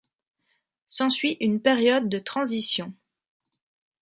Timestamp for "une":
1.41-1.61